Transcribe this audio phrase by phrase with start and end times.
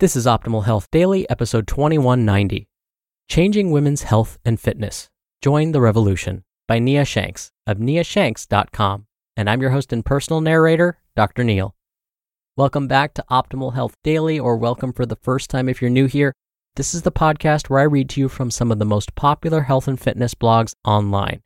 [0.00, 2.66] This is Optimal Health Daily, episode 2190
[3.28, 5.10] Changing Women's Health and Fitness.
[5.42, 9.06] Join the Revolution by Nia Shanks of niashanks.com.
[9.36, 11.44] And I'm your host and personal narrator, Dr.
[11.44, 11.76] Neal.
[12.56, 16.06] Welcome back to Optimal Health Daily, or welcome for the first time if you're new
[16.06, 16.32] here.
[16.76, 19.60] This is the podcast where I read to you from some of the most popular
[19.60, 21.42] health and fitness blogs online.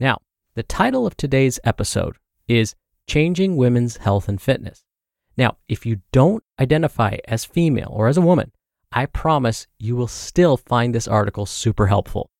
[0.00, 0.16] Now,
[0.54, 2.16] the title of today's episode
[2.48, 2.74] is
[3.06, 4.82] Changing Women's Health and Fitness.
[5.36, 8.52] Now, if you don't identify as female or as a woman,
[8.92, 12.30] I promise you will still find this article super helpful.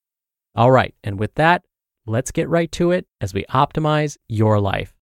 [0.55, 1.63] All right, and with that,
[2.07, 4.95] let's get right to it as we optimize your life.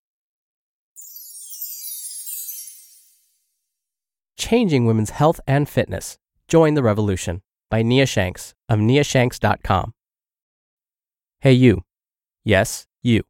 [4.37, 6.17] Changing Women's Health and Fitness.
[6.47, 9.93] Join the Revolution by Nia Shanks of niashanks.com.
[11.39, 11.83] Hey, you.
[12.43, 13.23] Yes, you.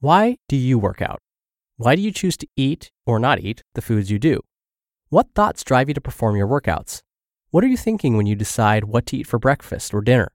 [0.00, 1.20] Why do you work out?
[1.76, 4.40] Why do you choose to eat or not eat the foods you do?
[5.12, 7.02] What thoughts drive you to perform your workouts?
[7.50, 10.30] What are you thinking when you decide what to eat for breakfast or dinner?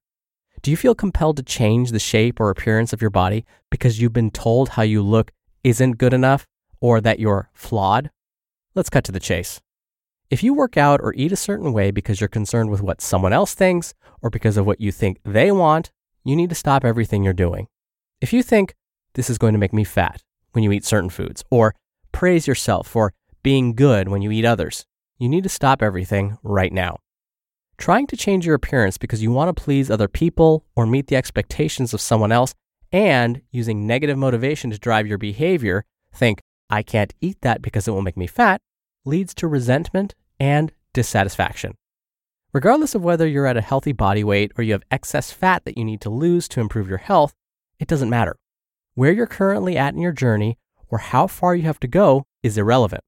[0.61, 4.11] Do you feel compelled to change the shape or appearance of your body because you've
[4.11, 5.31] been told how you look
[5.63, 6.45] isn't good enough
[6.81, 8.11] or that you're flawed?
[8.73, 9.61] Let's cut to the chase.
[10.29, 13.31] If you work out or eat a certain way because you're concerned with what someone
[13.31, 15.89] else thinks or because of what you think they want,
[16.25, 17.69] you need to stop everything you're doing.
[18.19, 18.75] If you think,
[19.13, 20.21] this is going to make me fat,
[20.51, 21.75] when you eat certain foods, or
[22.11, 23.13] praise yourself for
[23.45, 24.87] being good when you eat others.
[25.19, 26.97] You need to stop everything right now.
[27.77, 31.15] Trying to change your appearance because you want to please other people or meet the
[31.15, 32.55] expectations of someone else
[32.91, 36.41] and using negative motivation to drive your behavior, think,
[36.71, 38.61] I can't eat that because it will make me fat,
[39.05, 41.75] leads to resentment and dissatisfaction.
[42.51, 45.77] Regardless of whether you're at a healthy body weight or you have excess fat that
[45.77, 47.35] you need to lose to improve your health,
[47.77, 48.37] it doesn't matter.
[48.95, 50.57] Where you're currently at in your journey
[50.89, 53.03] or how far you have to go is irrelevant.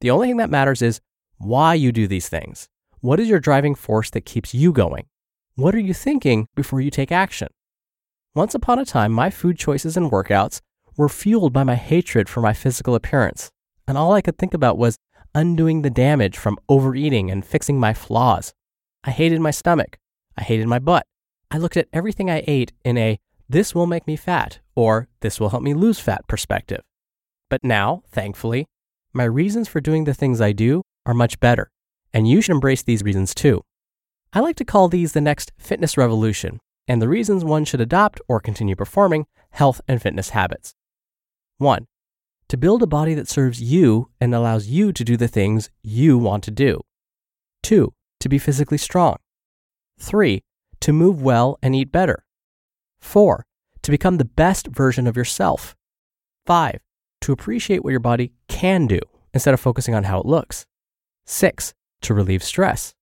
[0.00, 1.00] The only thing that matters is
[1.38, 2.68] why you do these things.
[3.00, 5.06] What is your driving force that keeps you going?
[5.56, 7.48] What are you thinking before you take action?
[8.34, 10.60] Once upon a time, my food choices and workouts
[10.96, 13.50] were fueled by my hatred for my physical appearance,
[13.86, 14.98] and all I could think about was
[15.34, 18.52] undoing the damage from overeating and fixing my flaws.
[19.04, 19.98] I hated my stomach.
[20.36, 21.06] I hated my butt.
[21.50, 25.40] I looked at everything I ate in a this will make me fat or this
[25.40, 26.82] will help me lose fat perspective.
[27.48, 28.66] But now, thankfully,
[29.18, 31.70] my reasons for doing the things I do are much better,
[32.14, 33.60] and you should embrace these reasons too.
[34.32, 38.20] I like to call these the next fitness revolution and the reasons one should adopt
[38.26, 40.74] or continue performing health and fitness habits.
[41.58, 41.86] 1.
[42.48, 46.16] To build a body that serves you and allows you to do the things you
[46.16, 46.80] want to do.
[47.62, 47.92] 2.
[48.20, 49.16] To be physically strong.
[50.00, 50.42] 3.
[50.80, 52.24] To move well and eat better.
[53.00, 53.44] 4.
[53.82, 55.76] To become the best version of yourself.
[56.46, 56.80] 5.
[57.22, 59.00] To appreciate what your body can do
[59.34, 60.66] instead of focusing on how it looks.
[61.26, 61.74] 6.
[62.02, 62.94] To relieve stress.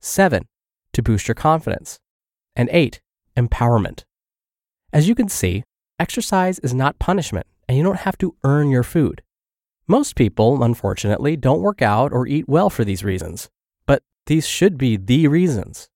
[0.00, 0.46] 7.
[0.92, 1.98] To boost your confidence.
[2.54, 3.00] And 8.
[3.36, 4.04] Empowerment.
[4.92, 5.64] As you can see,
[5.98, 9.22] exercise is not punishment and you don't have to earn your food.
[9.88, 13.48] Most people, unfortunately, don't work out or eat well for these reasons,
[13.86, 15.88] but these should be the reasons.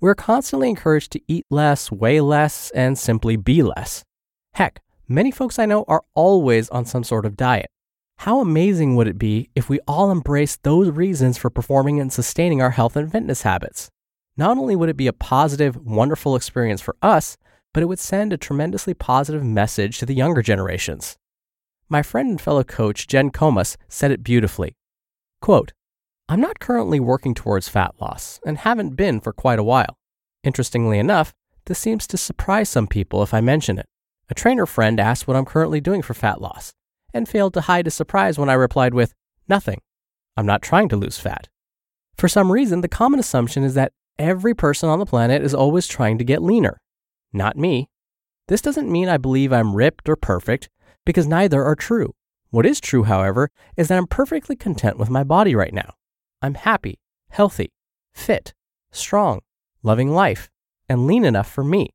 [0.00, 4.04] We're constantly encouraged to eat less, weigh less, and simply be less.
[4.54, 4.80] Heck,
[5.12, 7.66] Many folks I know are always on some sort of diet.
[8.18, 12.62] How amazing would it be if we all embraced those reasons for performing and sustaining
[12.62, 13.90] our health and fitness habits?
[14.36, 17.36] Not only would it be a positive, wonderful experience for us,
[17.74, 21.16] but it would send a tremendously positive message to the younger generations.
[21.88, 24.76] My friend and fellow coach Jen Comas said it beautifully.
[25.40, 25.72] Quote,
[26.28, 29.98] I'm not currently working towards fat loss and haven't been for quite a while.
[30.44, 31.34] Interestingly enough,
[31.66, 33.86] this seems to surprise some people if I mention it.
[34.30, 36.72] A trainer friend asked what I'm currently doing for fat loss
[37.12, 39.12] and failed to hide his surprise when I replied with,
[39.48, 39.80] Nothing.
[40.36, 41.48] I'm not trying to lose fat.
[42.14, 45.88] For some reason, the common assumption is that every person on the planet is always
[45.88, 46.80] trying to get leaner.
[47.32, 47.88] Not me.
[48.46, 50.68] This doesn't mean I believe I'm ripped or perfect,
[51.04, 52.14] because neither are true.
[52.50, 55.94] What is true, however, is that I'm perfectly content with my body right now.
[56.40, 57.00] I'm happy,
[57.30, 57.72] healthy,
[58.14, 58.54] fit,
[58.92, 59.40] strong,
[59.82, 60.48] loving life,
[60.88, 61.90] and lean enough for me.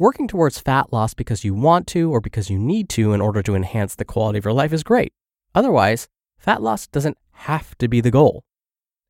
[0.00, 3.42] Working towards fat loss because you want to or because you need to in order
[3.42, 5.12] to enhance the quality of your life is great.
[5.54, 6.08] Otherwise,
[6.38, 8.42] fat loss doesn't have to be the goal.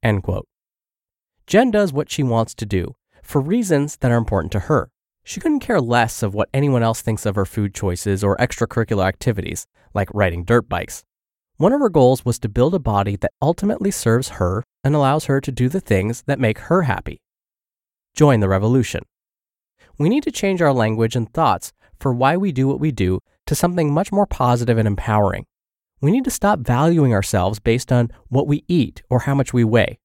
[0.03, 0.49] End quote.
[1.47, 4.91] Jen does what she wants to do for reasons that are important to her.
[5.23, 9.07] She couldn't care less of what anyone else thinks of her food choices or extracurricular
[9.07, 11.05] activities, like riding dirt bikes.
[11.57, 15.27] One of her goals was to build a body that ultimately serves her and allows
[15.27, 17.21] her to do the things that make her happy.
[18.13, 19.05] Join the revolution
[20.01, 23.21] we need to change our language and thoughts for why we do what we do
[23.45, 25.45] to something much more positive and empowering.
[26.01, 29.63] We need to stop valuing ourselves based on what we eat or how much we
[29.63, 29.99] weigh.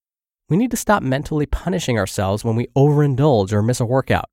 [0.49, 4.25] We need to stop mentally punishing ourselves when we overindulge or miss a workout.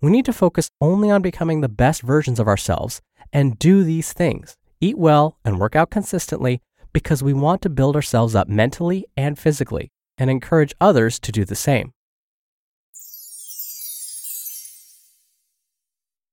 [0.00, 3.00] We need to focus only on becoming the best versions of ourselves
[3.32, 6.60] and do these things eat well and work out consistently
[6.92, 11.44] because we want to build ourselves up mentally and physically and encourage others to do
[11.44, 11.93] the same.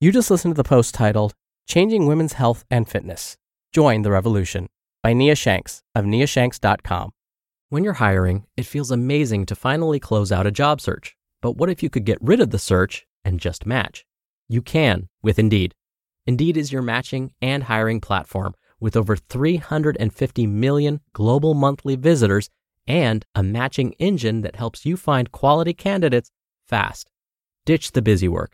[0.01, 1.35] You just listened to the post titled
[1.67, 3.37] Changing Women's Health and Fitness.
[3.71, 4.67] Join the Revolution
[5.03, 7.11] by Nia Shanks of niashanks.com.
[7.69, 11.15] When you're hiring, it feels amazing to finally close out a job search.
[11.39, 14.03] But what if you could get rid of the search and just match?
[14.49, 15.75] You can with Indeed.
[16.25, 22.49] Indeed is your matching and hiring platform with over 350 million global monthly visitors
[22.87, 26.31] and a matching engine that helps you find quality candidates
[26.67, 27.11] fast.
[27.67, 28.53] Ditch the busy work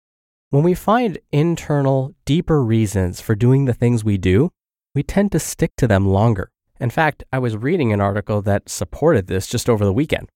[0.51, 4.51] When we find internal, deeper reasons for doing the things we do,
[4.93, 6.51] we tend to stick to them longer.
[6.77, 10.27] In fact, I was reading an article that supported this just over the weekend.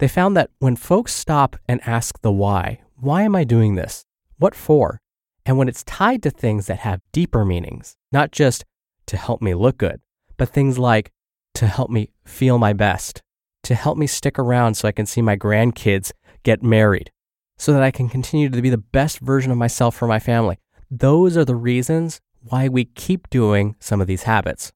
[0.00, 4.04] They found that when folks stop and ask the why, why am I doing this?
[4.36, 5.00] What for?
[5.46, 8.66] And when it's tied to things that have deeper meanings, not just
[9.06, 10.02] to help me look good,
[10.36, 11.10] but things like
[11.54, 13.22] to help me feel my best,
[13.62, 17.10] to help me stick around so I can see my grandkids get married,
[17.56, 20.58] so that I can continue to be the best version of myself for my family.
[20.90, 24.72] Those are the reasons why we keep doing some of these habits.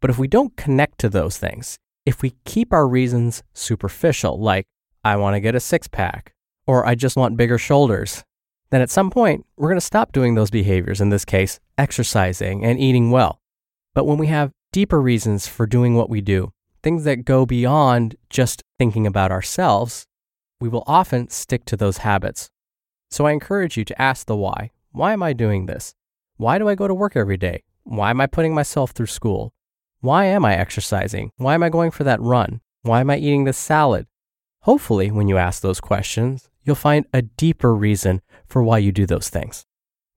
[0.00, 4.66] But if we don't connect to those things, if we keep our reasons superficial, like
[5.04, 6.32] I want to get a six pack
[6.66, 8.24] or I just want bigger shoulders,
[8.70, 12.64] then at some point we're going to stop doing those behaviors, in this case, exercising
[12.64, 13.40] and eating well.
[13.94, 18.16] But when we have deeper reasons for doing what we do, things that go beyond
[18.30, 20.06] just thinking about ourselves,
[20.60, 22.50] we will often stick to those habits.
[23.10, 24.70] So I encourage you to ask the why.
[24.92, 25.94] Why am I doing this?
[26.36, 27.64] Why do I go to work every day?
[27.84, 29.52] Why am I putting myself through school?
[30.00, 31.32] Why am I exercising?
[31.36, 32.60] Why am I going for that run?
[32.82, 34.06] Why am I eating this salad?
[34.62, 39.06] Hopefully, when you ask those questions, you'll find a deeper reason for why you do
[39.06, 39.66] those things.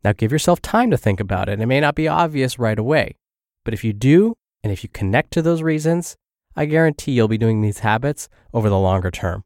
[0.03, 1.61] Now, give yourself time to think about it.
[1.61, 3.15] It may not be obvious right away,
[3.63, 6.15] but if you do, and if you connect to those reasons,
[6.55, 9.43] I guarantee you'll be doing these habits over the longer term.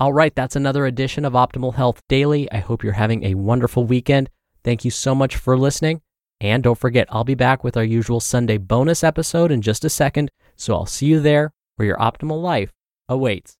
[0.00, 2.50] All right, that's another edition of Optimal Health Daily.
[2.50, 4.30] I hope you're having a wonderful weekend.
[4.64, 6.00] Thank you so much for listening.
[6.40, 9.90] And don't forget, I'll be back with our usual Sunday bonus episode in just a
[9.90, 10.30] second.
[10.56, 12.72] So I'll see you there where your optimal life
[13.10, 13.58] awaits.